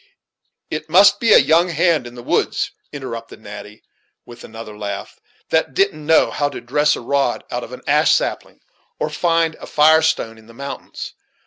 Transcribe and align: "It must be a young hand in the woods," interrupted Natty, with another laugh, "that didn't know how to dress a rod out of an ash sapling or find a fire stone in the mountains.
"It 0.71 0.89
must 0.89 1.19
be 1.19 1.31
a 1.31 1.37
young 1.37 1.69
hand 1.69 2.07
in 2.07 2.15
the 2.15 2.23
woods," 2.23 2.71
interrupted 2.91 3.39
Natty, 3.39 3.83
with 4.25 4.43
another 4.43 4.75
laugh, 4.75 5.19
"that 5.51 5.75
didn't 5.75 6.03
know 6.07 6.31
how 6.31 6.49
to 6.49 6.59
dress 6.59 6.95
a 6.95 7.01
rod 7.01 7.43
out 7.51 7.63
of 7.63 7.71
an 7.71 7.83
ash 7.85 8.11
sapling 8.11 8.61
or 8.99 9.11
find 9.11 9.53
a 9.59 9.67
fire 9.67 10.01
stone 10.01 10.39
in 10.39 10.47
the 10.47 10.55
mountains. 10.55 11.13